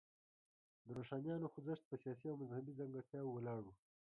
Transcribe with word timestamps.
د 0.85 0.87
روښانیانو 0.97 1.51
خوځښت 1.53 1.83
په 1.87 1.95
سیاسي 2.03 2.27
او 2.29 2.39
مذهبي 2.43 2.73
ځانګړتیاوو 2.79 3.33
ولاړ 3.35 3.59
و. 3.63 3.67